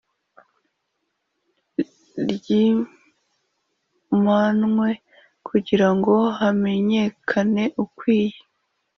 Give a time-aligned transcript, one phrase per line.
[2.29, 4.89] ryimanwe
[5.47, 8.37] Kugira ngo hamenyekane ukwiye